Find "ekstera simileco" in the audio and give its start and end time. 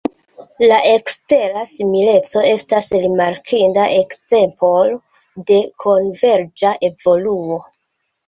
0.91-2.41